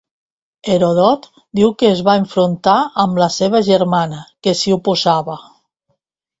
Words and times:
Heròdot 0.69 1.27
diu 1.59 1.69
que 1.83 1.91
es 1.97 2.01
va 2.09 2.17
enfrontar 2.23 2.79
amb 3.05 3.23
la 3.27 3.29
seva 3.37 3.63
germana 3.71 4.25
que 4.49 4.59
s'hi 4.63 4.77
oposava. 4.81 5.41